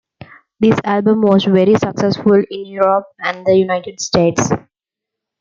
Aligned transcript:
This 0.59 0.79
album 0.83 1.21
was 1.21 1.43
very 1.45 1.75
successful 1.75 2.33
in 2.49 2.65
Europe 2.65 3.05
and 3.19 3.45
the 3.45 3.53
United 3.53 3.99
States. 4.01 4.49